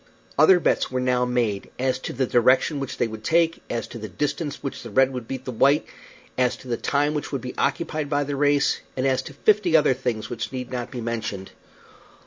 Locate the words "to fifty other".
9.21-9.93